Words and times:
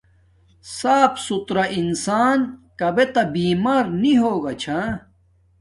صاف 0.77 1.13
ستھرا 1.25 1.65
انسان 1.79 2.37
کابے 2.79 3.05
تا 3.13 3.21
بیمار 3.33 3.83
نی 4.01 4.13
ہوگا 4.21 4.53
چھا 4.61 4.79